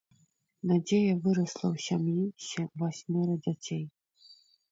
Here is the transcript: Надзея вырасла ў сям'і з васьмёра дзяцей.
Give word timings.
Надзея 0.69 1.13
вырасла 1.25 1.67
ў 1.73 1.77
сям'і 1.87 2.23
з 2.45 2.65
васьмёра 2.85 3.35
дзяцей. 3.49 3.85